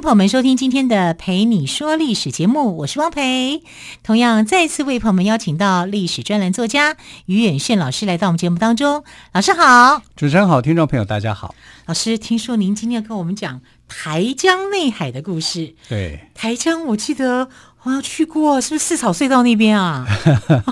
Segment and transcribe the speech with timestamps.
[0.00, 3.62] 迎朋友们收听今天的《陪你说历史》节目，我是汪培。
[4.02, 6.96] 同样，再次为朋友们邀请到历史专栏作家
[7.26, 9.04] 于远炫老师来到我们节目当中。
[9.34, 11.54] 老师好，主持人好，听众朋友大家好。
[11.84, 15.74] 老师，听说您今天要跟我们讲台江内海的故事。
[15.86, 17.50] 对，台江，我记得
[17.82, 20.06] 我要去过，是不是四草隧道那边啊？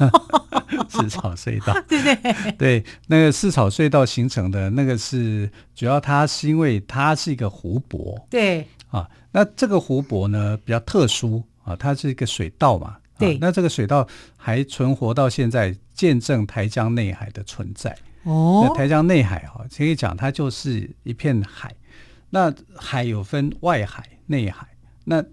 [0.88, 2.52] 四草隧道， 对不对？
[2.56, 8.26] 对，那个四草隧道形成的那个是主要，它是因为它是一个湖泊。
[8.30, 8.66] 对。
[8.90, 9.06] 啊，
[9.38, 12.96] 那这个湖泊呢比较特殊啊，它是一个水道嘛。
[13.16, 13.34] 对。
[13.34, 14.04] 啊，那这个水道
[14.36, 17.96] 还存活到现在，见证台江内海的存在。
[18.24, 18.66] 哦。
[18.66, 21.72] 那台江内海哈，可以讲它就是一片海。
[22.30, 24.66] 那海有分外海、内海。
[25.04, 25.24] 那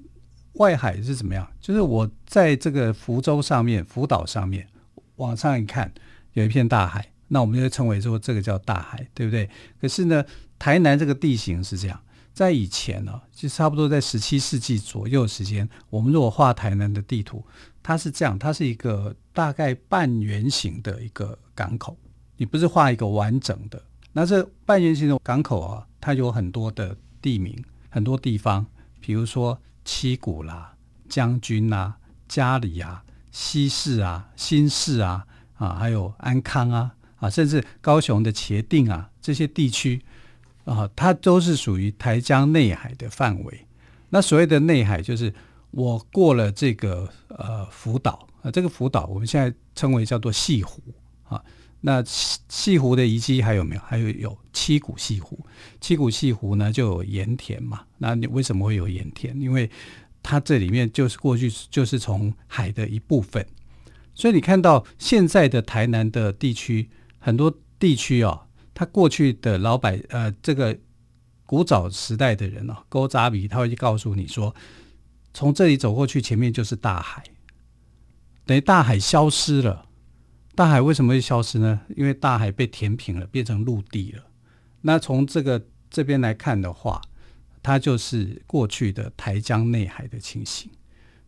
[0.53, 1.47] 外海是怎么样？
[1.59, 4.67] 就是我在这个福州上面、福岛上面
[5.15, 5.91] 往上一看，
[6.33, 9.49] 有一片大海，那我们就称为说这个叫大海，对不对？
[9.81, 10.23] 可是呢，
[10.59, 11.99] 台南这个地形是这样。
[12.35, 17.41] 在以前呢，就差不多在十七世纪左右时间，我们如果画台南的地图，
[17.81, 21.97] 它是这样，它是一个大概半圆形的一个港口。
[22.35, 27.57] 你不是画一个完整的，那这半圆形的港口啊，它有很多的地名，
[27.89, 28.65] 很多地方，
[28.99, 30.75] 比如说七股啦、
[31.07, 31.95] 将军啊、
[32.27, 40.01] 家里啊、西市啊、新市啊，啊，还有安康啊，啊，甚至高雄的茄萣啊这些地区。
[40.65, 43.65] 啊，它都是属于台江内海的范围。
[44.09, 45.33] 那所谓的内海，就是
[45.71, 50.81] 我过了这个呃福岛啊，这个福岛我们现在称为叫做西湖
[51.23, 51.41] 啊。
[51.81, 53.81] 那西西湖的遗迹还有没有？
[53.85, 55.39] 还有有七股西湖。
[55.79, 57.81] 七股西湖呢就有盐田嘛。
[57.99, 59.39] 那你为什么会有盐田？
[59.39, 59.69] 因为
[60.23, 63.45] 它这里面就是过去就是从海的一部分。
[64.15, 66.89] 所以你看到现在的台南的地区，
[67.19, 68.44] 很多地区啊。
[68.75, 70.77] 他过去的老百呃，这个
[71.45, 74.53] 古早时代的人哦，勾扎比他会去告诉你说，
[75.33, 77.23] 从这里走过去，前面就是大海，
[78.45, 79.87] 等于大海消失了。
[80.53, 81.81] 大海为什么会消失呢？
[81.95, 84.23] 因为大海被填平了，变成陆地了。
[84.81, 87.01] 那从这个这边来看的话，
[87.63, 90.69] 它就是过去的台江内海的情形。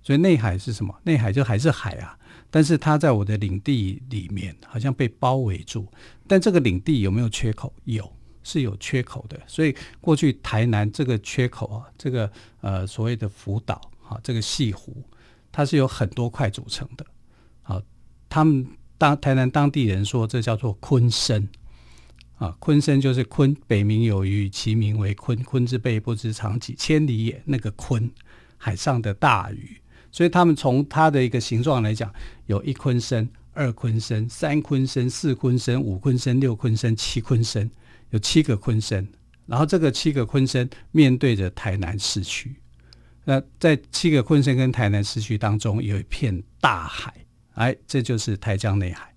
[0.01, 0.93] 所以内海是什么？
[1.03, 2.17] 内海就还是海啊。
[2.49, 5.85] 但是它在我的领地里面，好像被包围住。
[6.25, 7.73] 但这个领地有没有缺口？
[7.83, 8.09] 有，
[8.41, 9.37] 是有缺口的。
[9.45, 12.31] 所以过去台南这个缺口啊，这个
[12.61, 15.03] 呃所谓的福岛啊，这个西湖，
[15.51, 17.05] 它是有很多块组成的。
[17.63, 17.81] 好，
[18.29, 18.65] 他们
[18.97, 21.45] 当台南当地人说，这叫做鲲鯓
[22.37, 25.35] 啊，鲲身就是鲲，北冥有鱼，其名为鲲。
[25.43, 27.43] 鲲之背不知长几千里也。
[27.45, 28.09] 那个鲲，
[28.55, 29.81] 海上的大鱼。
[30.17, 32.11] 所以他们从它的一个形状来讲，
[32.47, 37.69] 有一鲲身、二鲲身、三鲲身、四鲲身、五鲲身、六鲲身、七鲲身，
[38.09, 39.07] 有七个鲲身。
[39.45, 42.55] 然后这个七个鲲身面对着台南市区。
[43.25, 47.13] 那在七个鲲身跟台南市区当中，有一片大海，
[47.53, 49.13] 哎，这就是台江内海。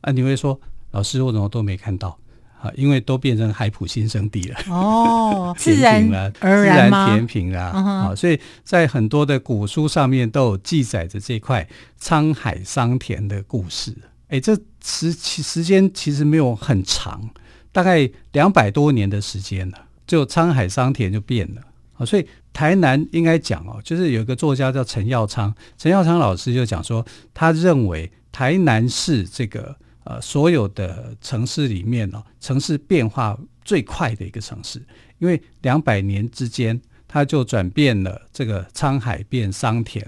[0.00, 0.58] 啊，你会说，
[0.92, 2.18] 老师我怎么都没看到？
[2.62, 6.30] 啊，因为都变成海普新生地了哦， 自然而？
[6.30, 11.66] 自然填平了啊，所以在很多的古书上面都有记载着这块
[11.98, 13.96] 沧海桑田的故事。
[14.28, 14.54] 哎，这
[14.84, 17.30] 时时间其实没有很长，
[17.72, 21.62] 大概两百多年的时间了，就沧海桑田就变了
[21.96, 22.04] 啊。
[22.04, 29.74] 所以台南应该讲哦，就是有一个作家叫陈耀昌，陈耀昌老师就讲说，他认为台南是这个。
[30.10, 34.84] 呃，所有的城市里面呢、哦，城市变化最快的一个城市，
[35.18, 40.04] 因为两百年之间，它就转变了这个沧海变桑田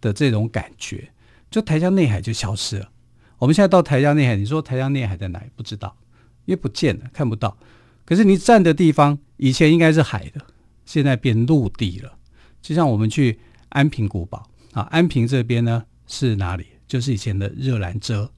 [0.00, 1.10] 的这种感觉，
[1.50, 2.88] 就台江内海就消失了。
[3.38, 5.46] 我们现在到台江内海，你说台江内海在哪里？
[5.56, 5.96] 不知道，
[6.44, 7.56] 因为不见了，看不到。
[8.04, 10.40] 可是你站的地方，以前应该是海的，
[10.84, 12.16] 现在变陆地了。
[12.62, 16.66] 就像我们去安平古堡啊，安平这边呢是哪里？
[16.86, 18.30] 就是以前的热兰遮。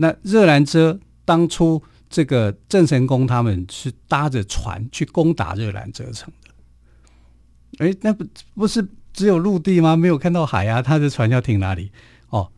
[0.00, 8.24] 那热兰遮当初这个郑成功他们是搭着船去攻打热兰遮城的，哎，那不
[8.54, 9.96] 不是只有陆地吗？
[9.96, 11.90] 没有看到海啊，他的船要停哪里？
[12.30, 12.50] 哦，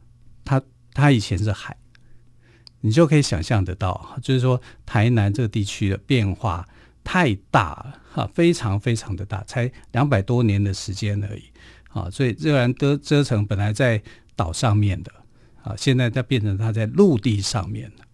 [0.44, 1.76] 他他以前是海，
[2.80, 6.68] 你就可以想象得到，就是说台南这个地区的变化
[7.02, 11.44] 太大了哈，非常非常的大，才两百多年的时间而已
[11.88, 14.00] 啊，所以热兰遮遮城本来在
[14.36, 15.10] 岛上面的
[15.62, 18.04] 啊，现在它变成它在陆地上面了。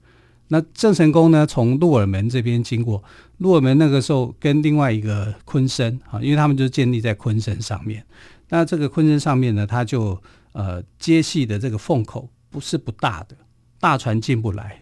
[0.48, 3.02] 那郑成功呢，从鹿耳门这边经过，
[3.38, 8.04] 鹿耳门那个时候跟另外一个鲲鯓啊，因为他们就建立在鲲鯓上面，
[8.48, 10.20] 那这个鲲鯓上面呢，它就
[10.52, 13.36] 呃接系的这个缝口不是不大的。
[13.78, 14.80] 大船进不来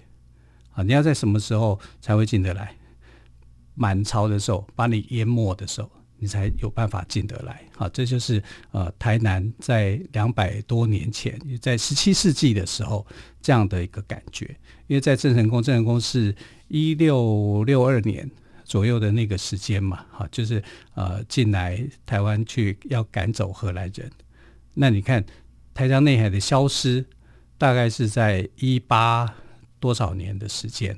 [0.71, 0.83] 啊！
[0.85, 2.77] 你要在什么时候才会进得来？
[3.75, 5.91] 满潮的时候，把你淹没的时候，
[6.25, 7.63] 你才有办法进得来。
[7.77, 8.43] 好，这就是
[8.73, 13.07] 呃台南在两百多年前，在十七世纪的时候
[13.43, 14.47] 这样的一个感觉。
[14.87, 16.35] 因为在郑成功，郑成功是
[16.69, 18.29] 一六六二年
[18.65, 20.63] 左右的那个时间嘛，好，就是
[20.95, 24.11] 呃进来台湾去要赶走荷兰人。
[24.73, 25.23] 那你看
[25.75, 27.05] 台江内海的消失。
[27.57, 29.33] 大概是在一八
[29.79, 30.95] 多少年的时间，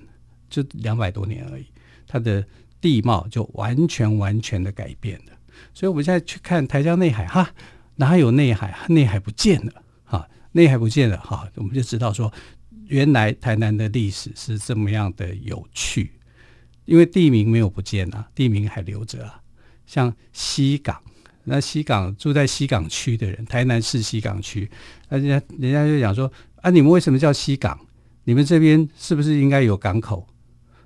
[0.48, 1.66] 就两百多年而已，
[2.08, 2.44] 它的
[2.80, 5.32] 地貌就完全完全的改变了。
[5.72, 7.50] 所以我们现在去看台江内海，哈，
[7.96, 8.76] 哪有内海？
[8.88, 9.72] 内海不见了，
[10.04, 12.32] 哈，内海不见了，哈，我们就知道说，
[12.86, 16.12] 原来台南的历史是这么样的有趣，
[16.84, 19.40] 因为地名没有不见啊，地名还留着啊，
[19.86, 21.00] 像西港。
[21.48, 24.68] 那西港住在西港区的人，台南市西港区，
[25.08, 27.78] 人家人家就讲说啊，你们为什么叫西港？
[28.24, 30.26] 你们这边是不是应该有港口？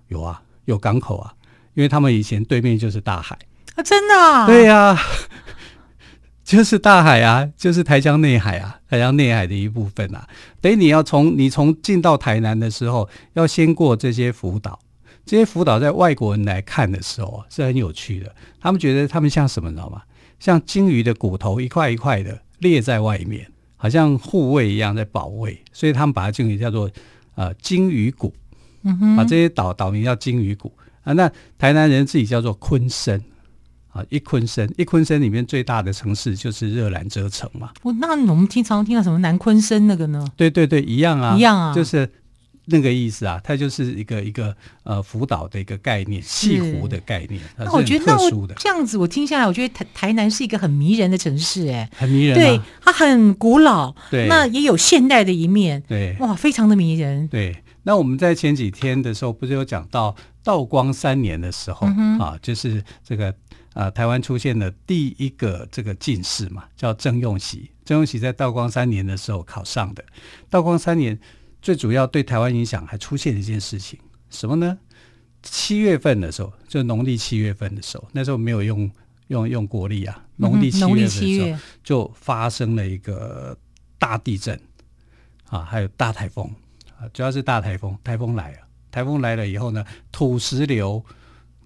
[0.09, 1.35] 有啊，有港口啊，
[1.75, 3.39] 因为他们以前对面就是大海。
[3.77, 4.47] 啊，真的啊？
[4.47, 4.99] 对呀，
[6.45, 10.27] 就是大海啊，就是台江内海啊，台江内海的一部分啊。
[10.61, 14.79] 等于你要从你从进到台南的时候，要先过这些辅岛，
[15.25, 20.03] 这些辅岛在外国人来看的时候是很有趣的，他们觉得他们像什么，你知道吗？
[20.41, 23.47] 像鲸鱼的骨头一块一块的裂在外面，
[23.77, 26.91] 好像护卫一样在保卫，所以他们把它称为叫做
[27.37, 28.35] 呃鲸鱼骨，
[28.83, 30.73] 嗯哼，把这些岛岛名叫鲸鱼谷
[31.11, 31.13] 啊。
[31.13, 33.21] 那台南人自己叫做昆生
[33.89, 37.71] 啊，一昆森，一昆森里面最大的城市就是热兰遮城嘛。
[37.83, 40.25] 哦，那我们经常听到什么南昆森那个呢？
[40.37, 42.09] 对对对，一样啊，一样啊，就是。
[42.67, 44.55] 那个意思啊，它就是一个一个
[44.85, 47.41] 呃辅岛的一个概念，西湖的概念。
[47.59, 52.39] 那我觉得那我这样子，我听下来，我觉得台台南是一个很迷人的城市，哎，很迷人。
[52.39, 57.27] 对，它很古老，对，那也有现代的一面，对，哇，非常的迷人。
[57.27, 63.35] 对，那我们在前几天的时候，不是有讲到道光三年的时候、嗯、啊，就是这个
[63.75, 67.71] 呃台湾出现的第一个这个进士嘛，叫郑用锡。
[67.85, 70.05] 郑用锡在道光三年的时候考上的，
[70.49, 71.19] 道光三年。
[71.63, 73.99] 最主要对台湾影响还出现一件事情，
[74.31, 74.79] 什么呢？
[75.43, 78.91] 七月份的时候，就农历七月份的时候，那时候没有用
[79.27, 83.55] 用用国历啊，农历七月份的时候就发生了一个
[83.99, 84.59] 大地震
[85.51, 86.57] 啊，还有大台风啊，
[87.13, 88.59] 主要是大台风，台风来了，
[88.91, 91.05] 台风来了以后呢，土石流。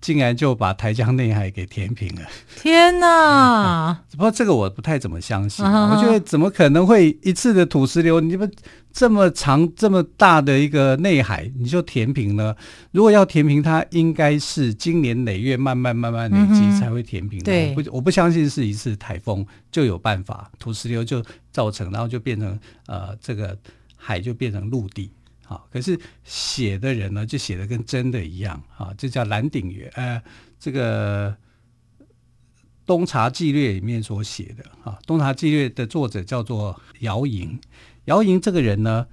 [0.01, 2.21] 竟然就把台江内海给填平了！
[2.61, 3.91] 天哪！
[3.91, 8.21] 嗯、 不过这个我不太怎么相信，啊、我觉得怎么可能会一次的土石流？
[8.21, 8.53] 你们
[8.93, 12.55] 这么长这么大的一个内海，你就填平了？
[12.91, 17.47] 如果要填平，它应该是经年累月慢慢慢慢累积才会填平的。
[17.47, 23.57] 对、不我不相信是一次台风就有办法土石流就造成，然后就变成呃这个
[23.97, 25.11] 海就变成陆地。
[25.45, 30.23] 好，可是写的人呢，就写的跟真的一样啊，这叫蓝鼎元，呃，
[30.59, 31.31] 这个
[32.87, 37.61] 《东茶纪略》里面所写的啊，《东茶纪略》的作者叫做姚莹，
[38.07, 39.07] 姚莹这个人呢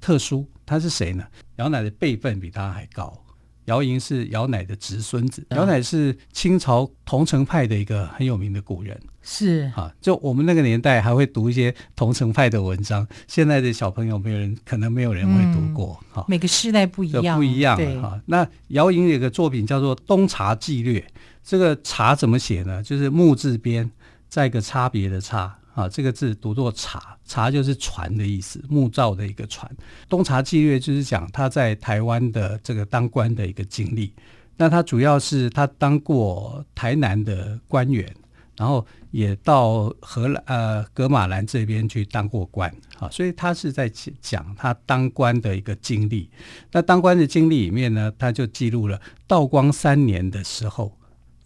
[0.00, 1.26] 特殊，他是谁呢？
[1.56, 3.24] 姚奶奶辈分比他还高。
[3.68, 16.00] 姚莹是姚乃的侄孙子，姚乃是清朝桐城派的一个很有名的古人，是啊，就我们那个年代还会读一些桐城派的文章，现在的小朋友没有人，可能没有人会读过。
[16.10, 17.76] 哈、嗯，每个时代不一样，不一样。
[18.00, 21.00] 哈，那姚莹有个作品叫做《东茶纪略》，
[21.44, 22.82] 这个“茶”怎么写呢？
[22.82, 23.90] 就是木字边，
[24.30, 25.58] 再一个差别的“差”。
[25.78, 29.70] 啊，这个字读作“茶”，“茶”就是船的意思，木造的一个船。
[30.08, 34.12] 《东茶纪略》就是讲他在台湾的这个当官的一个经历。
[34.56, 38.12] 那他主要是他当过台南的官员，
[38.56, 42.68] 然后也到荷兰呃格马兰这边去当过官。
[42.98, 43.88] 啊，所以他是在
[44.20, 46.28] 讲他当官的一个经历。
[46.72, 50.92] 那当官的经历里面呢，他就记录了道光三年的时候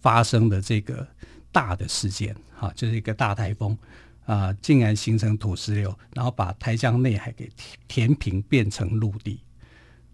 [0.00, 1.06] 发生的这个
[1.52, 3.76] 大的事件，哈，就是一个大台风。
[4.24, 7.48] 啊、呃，竟然形成土石流，然后把台江内海给
[7.88, 9.40] 填平，变成陆地。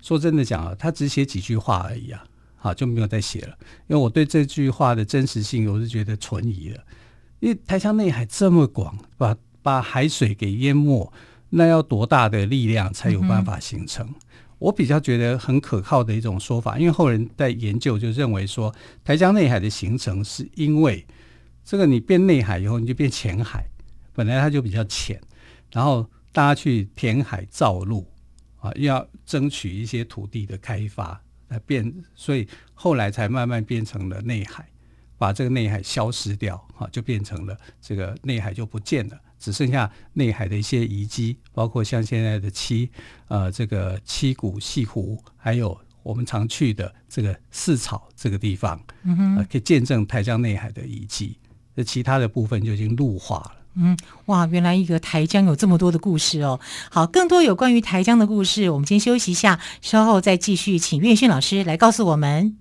[0.00, 2.25] 说真的讲啊，他只写几句话而已啊，
[2.57, 3.57] 好就没有再写了。
[3.88, 6.85] 因为我对这句话的真实性，我是觉得存疑的。
[7.41, 11.12] 因为台江内海这么广，把把海水给淹没，
[11.50, 14.07] 那要多大的力量才有办法形成？
[14.07, 14.15] 嗯、
[14.59, 18.75] 我比较觉得很可靠的一种说法，因为后人在研究就认为说，
[19.05, 21.07] 台江内海的形成是因为
[21.65, 23.67] 这个你变内海以后，你就变浅海，
[24.18, 25.20] 本来它就比较浅，
[25.70, 28.04] 然后大家去填海造陆
[28.58, 34.68] 啊，要争取一些土地的开发来变，所以后来才慢慢变成了内海，
[35.18, 39.16] 把这个内海消失掉啊，就变成了这个内海就不见了。
[39.38, 42.90] 只剩下内海的一些遗迹，包括像现在的七
[43.28, 51.38] 呃这个七股西湖，还有我们常去的这个四草这个地方，嗯哼，呃、可以见证台江内海的遗迹。
[51.85, 53.52] 其他的部分就已经路化了。
[53.80, 56.58] 嗯，哇，原来一个台江有这么多的故事哦。
[56.90, 62.56] 好，更多有关于台江的故事，我们先休息一下，稍后再继续，请岳迅老师来告诉我们。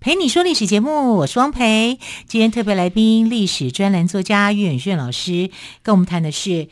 [0.00, 1.98] 陪你说历史节目，我是汪培。
[2.28, 5.50] 今天特别来宾，历史专栏作家岳远炫老师，
[5.82, 6.68] 跟我们谈的是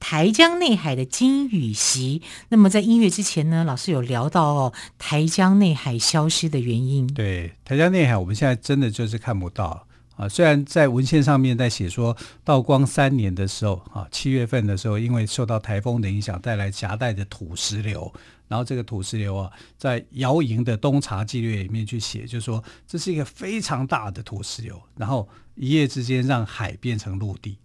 [0.00, 2.22] 台江内海的金与席。
[2.48, 7.06] 那么在音乐之前呢，老师有聊到哦，台江内海消失的原因。
[7.06, 9.86] 对，台江内海，我们现在真的就是看不到。
[10.16, 18.10] 啊，虽然在文献上面在写说，道光三年的时候，啊，七月份的时候，因为受到台风的影响，带来夹带的土石流，
[18.50, 27.58] 然后这个土石流啊，在姚莹的《东茶纪略》里面去写，就是说这是一个非常大的土石流，然后一夜之间让海变成陆地，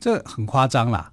[0.00, 1.12] 这很夸张啦。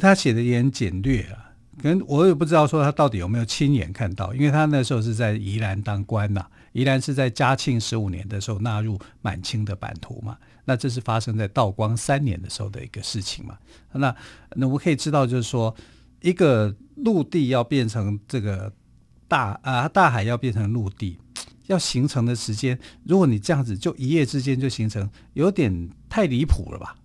[0.00, 6.50] 他写的也很简略啊，可能我也不知道说他到底有没有亲眼看到，因为他那时候是在宜兰当官呐、啊。
[6.72, 10.38] 宜兰是在嘉庆十五年的时候纳入满清的版图嘛？
[10.64, 13.58] 那这是发生在道光三年的时候的一个事情嘛？
[13.92, 14.14] 那
[14.54, 15.74] 那我可以知道，就是说
[16.20, 18.72] 一个陆地要变成这个
[19.28, 21.18] 大啊大海要变成陆地，
[21.66, 26.96] 要形成的时间，如果你这样子就一夜之间就形成，有点太离谱了吧？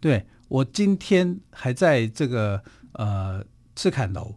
[0.00, 3.44] 对，我今天还在这个呃
[3.74, 4.36] 赤坎楼，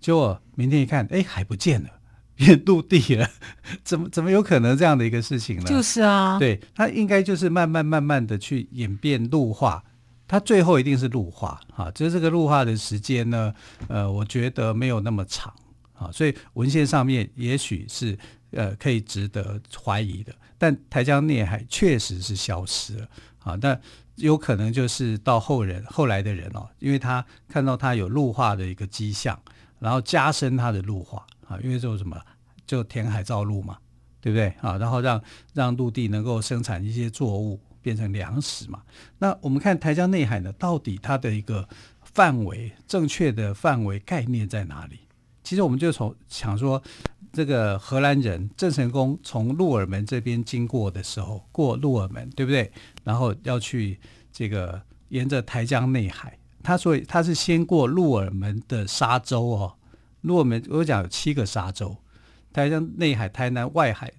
[0.00, 1.90] 结果明天一看，哎，海不见了。
[2.38, 3.26] 变陆地了，
[3.82, 5.62] 怎么怎么有可能这样的一个事情呢？
[5.62, 9.82] 就是啊，对，它应该就是慢慢慢慢的去演变陆化，
[10.26, 11.90] 它最后一定是陆化啊。
[11.92, 13.54] 就是这个陆化的时间呢，
[13.88, 15.52] 呃，我觉得没有那么长
[15.94, 18.18] 啊，所以文献上面也许是
[18.50, 20.34] 呃可以值得怀疑的。
[20.58, 23.08] 但台江内海确实是消失了
[23.40, 23.80] 啊，但
[24.16, 29.38] 有可能就是到后人后来的人哦，因为他看到他有陆化的一个迹象，
[29.78, 31.26] 然后加深他的陆化。
[31.46, 32.20] 啊，因为这什么，
[32.66, 33.78] 就填海造陆嘛，
[34.20, 34.76] 对不对啊？
[34.78, 35.22] 然后让
[35.54, 38.82] 让陆地能够生产一些作物，变成粮食嘛。
[39.18, 41.68] 那我们看台江内海呢，到底它的一个
[42.02, 44.98] 范围，正确的范围概念在哪里？
[45.44, 46.82] 其实我们就从想说，
[47.32, 52.72] 这个荷兰人郑成功从鹿耳门这边经过的时候，过鹿耳门，对不对？
[53.04, 54.00] 然后要去
[54.32, 59.76] 这个沿着台江内海，他所以他是先过鹿耳门的沙洲哦。
[60.22, 61.96] 鹿耳门我讲有七个沙洲，
[62.52, 64.12] 台江内海、台南外海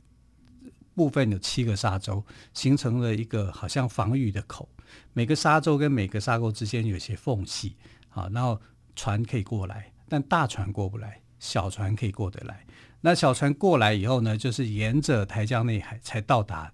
[0.98, 4.68] 部分有七个沙洲，形成了一个好像防御的口。
[5.14, 7.76] 每个沙洲跟每个沙沟之间有些缝隙，
[8.10, 8.60] 啊，然后
[8.96, 12.66] 船可以过来，但大船过不来，小船可以过得来。
[13.02, 16.74] 那小船过来以后呢，就是沿着台江内海才到达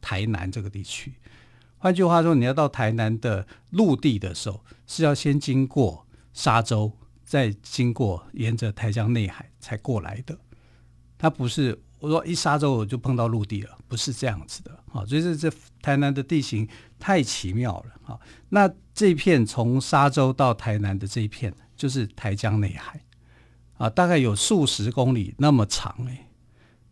[0.00, 1.12] 台南这个地区。
[1.76, 6.96] 换句话说，你要到台南的陆地的时候，是要先经过沙洲。
[7.28, 10.38] 再经过沿着台江内海才过来的，
[11.18, 15.04] 它不是我说一沙洲我就碰到陆地了，不是这样子的啊。
[15.06, 18.18] 所以这这台南的地形太奇妙了啊。
[18.48, 23.00] 那这片从沙洲到台南的这一片就是台江内海
[23.76, 26.28] 啊，大概有数十公里那么长哎、欸，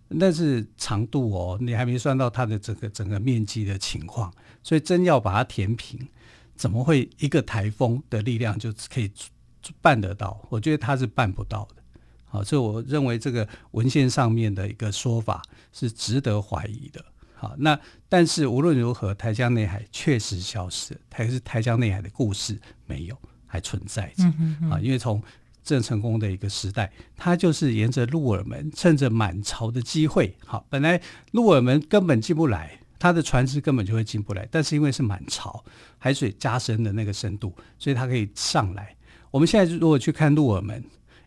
[0.09, 4.33] 那是长度哦，你还没算到它的整个整个面积的情况。
[4.63, 6.09] 所以真要把它填平，
[6.55, 9.11] 怎么会一个台风的力量就可以？
[9.83, 11.83] 办得到，我觉得他是办不到的。
[12.27, 17.05] 好，这我认为这个文献上面的一个说法是值得怀疑的。
[17.35, 24.25] 好，那但是无论如何，台江内海确实消失了，还是台江内海的故事没有，还存在着。
[24.71, 25.23] 啊，因为从
[25.63, 31.01] 郑成功的一个时代，他就是沿着鹿耳门，趁着满潮的机会，好，本来
[31.33, 35.63] 鹿耳门根本进不来，他的船只根本就会进不来，但是因为是满潮，
[35.99, 38.97] 海水加深的那个深度，所以他可以上来。
[39.31, 40.83] 我们现在如果去看鹿耳门，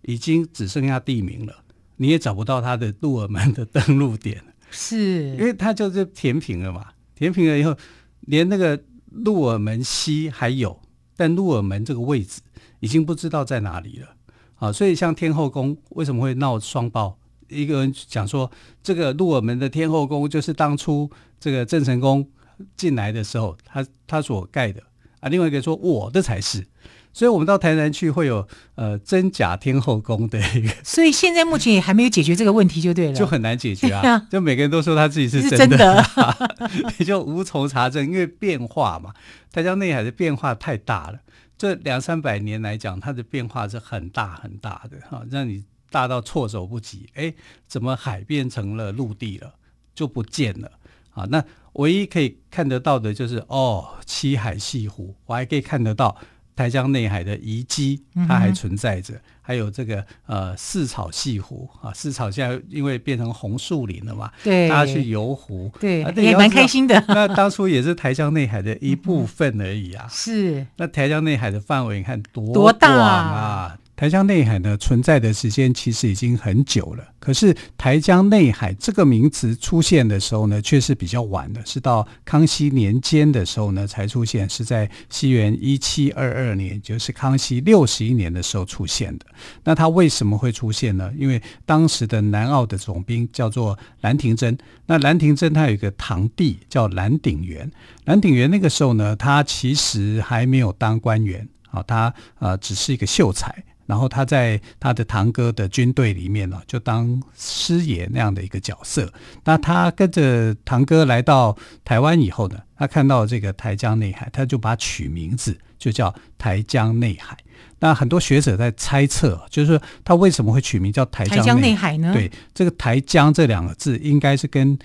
[0.09, 1.63] 已经只剩下地名了，
[1.97, 6.87] 你也找不到它的鹿耳门的登陆点，是因为它就是填平了嘛？
[7.13, 7.77] 填平了以后，
[8.21, 10.81] 连那个鹿耳门西还有，
[11.15, 12.41] 但鹿耳门这个位置
[12.79, 14.07] 已经不知道在哪里了。
[14.55, 17.19] 啊，所以像天后宫为什么会闹双爆？
[17.47, 18.49] 一个人讲说，
[18.81, 21.07] 这个鹿耳门的天后宫就是当初
[21.39, 22.27] 这个郑成功
[22.75, 24.81] 进来的时候，他他所盖的
[25.19, 25.29] 啊。
[25.29, 26.65] 另外一个说，我的才是。
[27.11, 34.27] 所以，我们到台南去会有呃真假天后宫的一个， 所以现在目前也还没有解决这个问题，就对了，就很难解决啊。
[34.31, 39.13] 就每个人都说他自己是真的，真的 也就无从查证，因为变化嘛，
[39.51, 41.19] 台江内海的变化太大了。
[41.57, 47.09] 这两三百年来讲，它的变化是很大很大的哈，让你大到措手不及。
[47.15, 47.33] 哎，
[47.67, 49.55] 怎么海变成了陆地了，
[49.93, 50.71] 就不见了
[51.11, 51.25] 啊？
[51.29, 51.43] 那
[51.73, 56.15] 唯一可以看得到的就是哦，七海西湖，我还可以看得到。
[56.59, 67.01] 台江内海的遗迹，它还存在着，嗯、还有这个呃四草西湖啊，四草现在因为变成红树林了嘛，对，大家去游湖，对，啊、也蛮开心的。
[67.07, 70.05] 那当初也是台江内海的一部分而已啊。
[70.11, 70.67] 是。
[70.75, 73.78] 那台江内海的范围你看多广多大啊！
[73.99, 77.03] 台江内海呢存在的时间其实已经很久了。
[77.19, 89.25] 可是台江内海这个名词出现的时候呢，却是比较晚的，是到康熙年间的时候呢才出现，是在西元一七二二年，就是康熙六十一年的时候出现的。
[89.65, 91.11] 那它为什么会出现呢？
[91.17, 97.69] 因为当时的南澳的总兵叫做兰廷珍，那兰廷珍他有一个堂弟叫兰鼎元，
[98.05, 101.45] 兰鼎元那个时候呢，他其实还没有当官员。
[101.71, 109.11] 啊，他呃只是一个秀才，然后他在他的堂哥的军队里面呢，就当师爷那样的一个角色。
[109.43, 117.35] 那他跟着堂哥来到台湾以后呢，他看到这个台江内海，他就把他取名字，就叫台江内海。
[117.79, 122.13] 那很多学者在猜测，就是说他为什么会取名叫台江内海呢？
[122.13, 124.77] 对，这个台江这两个字应该是跟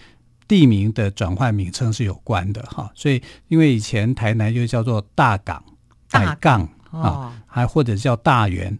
[0.48, 2.90] 地名的转换名称是有关的哈。
[2.94, 5.62] 所以因为以前台南又叫做大港。
[6.10, 8.78] 大港啊，还或者叫大员、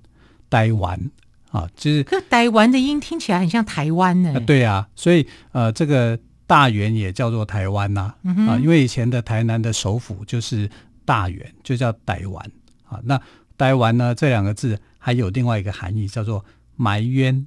[0.55, 1.11] 台湾
[1.51, 2.05] 啊，就是。
[2.05, 4.39] 可台湾的音听起来很像台湾呢。
[4.47, 10.71] 对啊，所以呃，这个大原也叫做台湾呐啊，嗯、啊，因为以前的台南的首府就是
[11.05, 12.51] 大原，就叫台湾
[12.89, 13.01] 啊。
[13.03, 13.21] 那
[13.59, 16.45] 台湾呢，这两个字还有另外一个含义，叫做
[16.77, 17.45] 埋冤。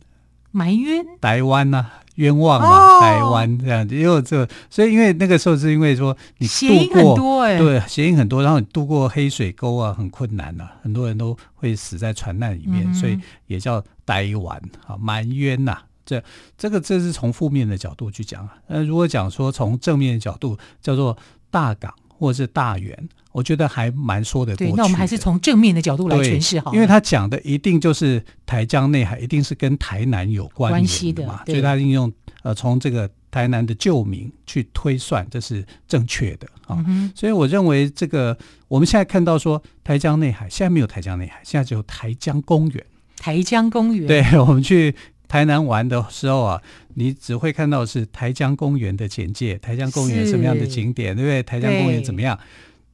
[0.52, 1.06] 埋冤？
[1.22, 1.94] 台湾呐、啊。
[2.18, 15.78] 冤枉嘛，台湾这样子，因为这，所以因为那个时候是因为说你渡过，欸、对，谐音很多，然后你渡过黑水沟啊，很困难呐、啊，很多人都会死在船难里面，嗯、所以也叫台湾啊，埋冤呐。
[16.08, 16.20] 这
[16.58, 21.16] 这个这是从负面的角度去讲啊，那，如果讲说从正面的角度，叫做
[21.52, 21.94] 大港。
[22.18, 24.72] 或者是大员，我觉得还蛮说得过去的。
[24.72, 26.74] 对，那我们还是从正面的角度来诠释好。
[26.74, 32.12] 因为他讲的一定就是台江内海，一定是跟台南有关系的嘛，所以他应用
[32.44, 36.84] 呃从这个台南的旧名去推算，这是正确的啊。
[36.88, 42.86] 嗯、所以我认为这个我们现在看到说台江内海，现在没有台江内海，现在只有台江公园。
[43.18, 44.96] 台江公园，对，我们去。
[45.28, 46.62] 台南玩的时候啊，
[46.96, 51.44] 你只会看到是台江公园的简介，台江公园什么样的景点，对不对？
[51.44, 52.40] 台江公园怎么样？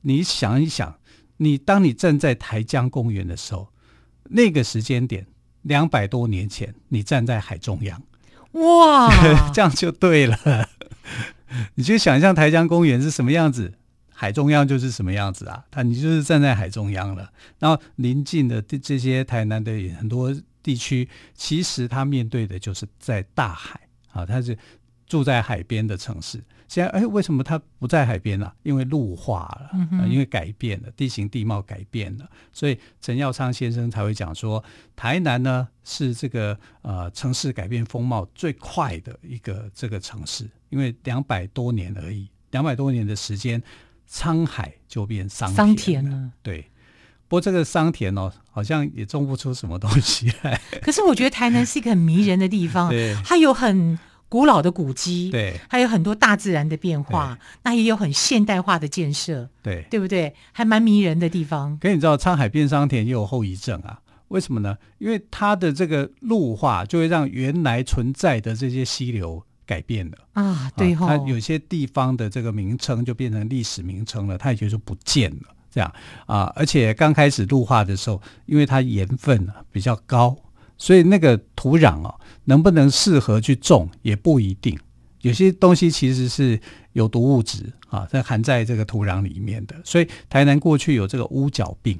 [0.01, 0.95] 你想一想，
[1.37, 3.69] 你当你站在台江公园的时候，
[4.29, 5.27] 那个时间点，
[5.61, 8.01] 两百多年前，你站在海中央，
[8.53, 9.09] 哇，
[9.53, 10.37] 这样就对了。
[11.75, 13.73] 你就想象台江公园是什么样子，
[14.11, 15.63] 海中央就是什么样子啊？
[15.69, 20.35] 他你就是站在海中央了，然后临近的这些台南的很多。
[20.63, 23.79] 地区其实他面对的就是在大海
[24.11, 24.57] 啊，他是
[25.05, 26.43] 住在海边的城市。
[26.69, 28.55] 现在哎，为什么他不在海边呢、啊？
[28.63, 34.63] 因为陆化了、因为改变了地形地貌改变了，所以陈耀昌先生才会讲说，
[34.95, 43.61] 台南呢是这个呃城市改变风貌最快的一个这个城市，因为两百多年而已，两百多年的时间，
[44.09, 46.09] 沧海就变桑田了。
[46.09, 46.65] 田了对。
[47.33, 50.61] 不过这个桑田哦，好像也种不出什么东西来。
[50.83, 53.97] 可是我觉得台南是一个很迷人的地方，对它有很
[54.29, 60.35] 古老的古迹，对，还有很多大自然的变化，那也有很现代化的建设，对，对不对？
[60.51, 61.75] 还蛮迷人的地方。
[61.79, 63.99] 可你知道沧海变桑田也有后遗症啊？
[64.27, 64.77] 为什么呢？
[64.99, 75.52] 因为它的这个路化就会让原来存在的这些溪流改变了啊，对、哦，它有些地方的这个名称就变成历史名称了，它也就是不见了。
[75.73, 75.91] 这样
[76.27, 80.37] 啊，而且刚开始入化的时候，因为它盐分比较高，
[80.77, 82.13] 所以那个土壤哦，
[82.45, 84.77] 能不能适合去种也不一定。
[85.21, 86.59] 有些东西其实是
[86.91, 89.75] 有毒物质啊，在含在这个土壤里面的。
[89.83, 91.99] 所以台南过去有这个乌角病。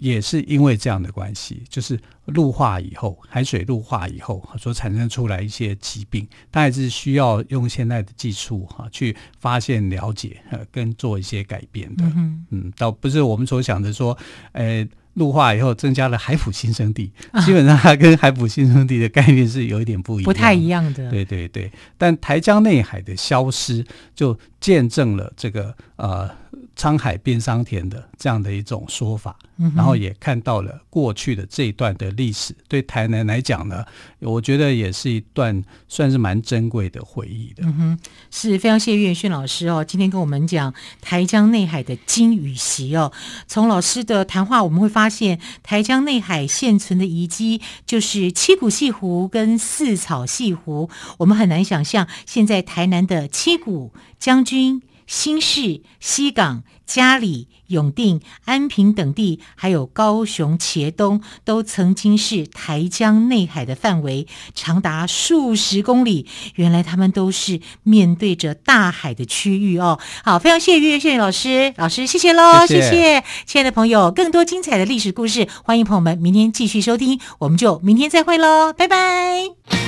[0.00, 12.04] 也是因为这样的关系，就是陆化以后，海水陆化以后所产生出来一些疾病，它还是需要用现在的技术哈去发现、了解呃跟做一些改变的。
[12.16, 14.16] 嗯，嗯，倒不是我们所想的说，
[14.52, 21.10] 呃，陆化以后增加了海普新生地，啊、基本上它跟海普新生地的概念是有一点不一样，不太一样的。
[21.10, 23.84] 对对对，但台江内海的消失，
[24.14, 26.30] 就见证了这个呃。
[26.78, 33.84] 沧海变桑田的这样的一种说法，嗯、然后也看到了过去的这一段的历史，对台南来讲呢，
[34.20, 37.64] 我觉得也是一段算是蛮珍贵的回忆的。
[37.66, 37.98] 嗯哼，
[38.30, 43.12] 是非常谢谢岳轩老师哦，今天跟我们讲台江内海的金与席哦。
[43.48, 54.80] 从老师的谈话，我们会发现台江内海现存的遗迹就是七股潟湖跟四草潟湖，我们很难想象现在台南的七股将军。
[55.08, 66.26] 新市、西港、嘉里、永定、安平等地，还有高雄茄东，都曾经是台江内海的范围，长达数十公里。
[66.56, 69.98] 原来他们都是面对着大海的区域哦。
[70.22, 79.87] 好，非常谢谢谢谢老师，老师谢谢喽，谢谢，谢谢，亲爱的朋友，更多精彩的历史故事，欢迎朋友们明天继续收听，我们就明天再会喽，拜拜。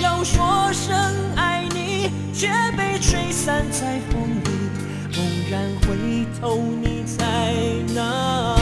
[0.00, 0.94] 要说声
[1.36, 4.50] 爱你，却被吹散在风里。
[5.16, 5.86] 猛然回
[6.40, 7.16] 头，你在
[7.94, 8.56] 哪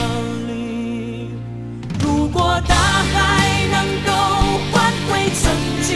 [0.47, 1.29] 里？
[1.99, 3.15] 如果大海
[3.71, 4.11] 能够
[4.71, 5.43] 换回曾
[5.83, 5.95] 经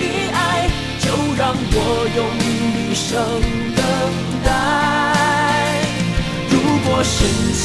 [0.00, 1.06] 的爱，就
[1.38, 1.76] 让我
[2.16, 3.10] 用余生
[3.76, 3.80] 等
[4.44, 4.48] 待。
[6.50, 7.16] 如果深
[7.54, 7.60] 情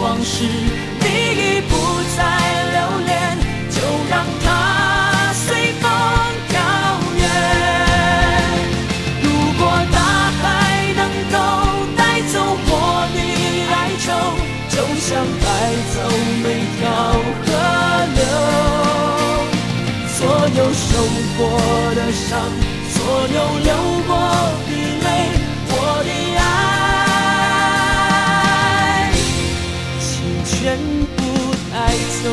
[0.00, 0.34] 往事
[1.00, 1.04] 你
[1.38, 1.72] 已不
[2.16, 2.20] 再
[20.76, 20.88] 受
[21.38, 21.40] 过
[21.94, 22.28] 的伤，
[22.92, 22.96] 所
[23.34, 23.70] 有流
[24.06, 24.10] 过
[24.66, 24.70] 的
[25.02, 25.06] 泪，
[25.68, 25.72] 我
[26.04, 26.44] 的爱，
[29.98, 30.04] 请
[30.44, 30.54] 全
[31.16, 31.18] 部
[31.72, 31.74] 带
[32.22, 32.24] 走。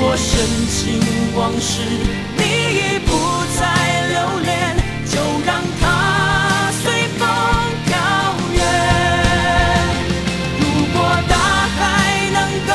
[0.00, 1.00] 如果深情
[1.34, 1.82] 往事。
[2.36, 3.10] 你已不
[3.58, 3.60] 再
[4.06, 4.76] 留恋，
[5.10, 6.82] 就让它随
[7.18, 7.26] 风
[7.84, 7.90] 飘
[8.54, 8.62] 远。
[10.60, 10.62] 如
[10.94, 10.96] 果
[11.28, 11.34] 大
[11.74, 11.80] 海
[12.30, 12.70] 能够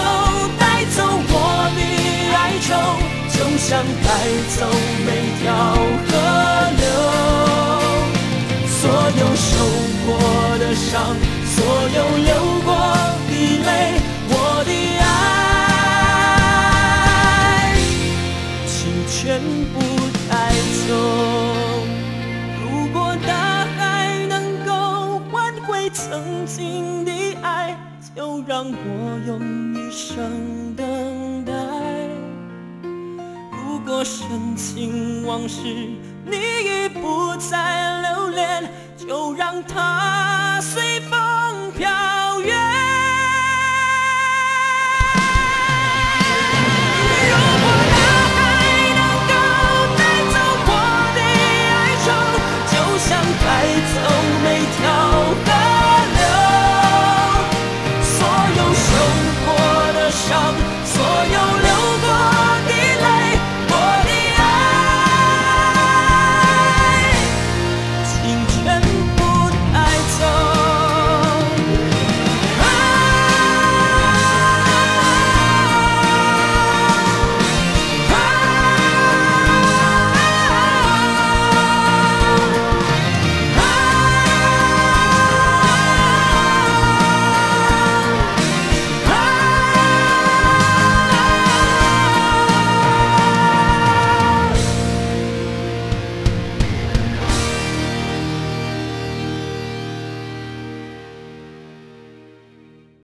[0.60, 0.98] 带走
[1.30, 1.34] 我
[1.78, 1.80] 的
[2.36, 2.70] 哀愁，
[3.32, 3.72] 就像
[4.04, 4.06] 带
[4.58, 4.68] 走
[5.06, 5.08] 每
[5.40, 5.48] 条
[6.10, 6.12] 河
[6.78, 6.84] 流。
[8.68, 8.82] 所
[9.22, 9.50] 有受
[10.06, 10.10] 过
[10.60, 10.92] 的伤，
[11.56, 11.58] 所
[11.96, 12.30] 有流
[12.66, 12.68] 过
[26.14, 27.76] 曾经的爱，
[28.16, 29.40] 就让我用
[29.74, 31.52] 一生等待。
[33.52, 35.64] 如果深情往事
[36.24, 41.13] 你已不再留恋，就让它随风。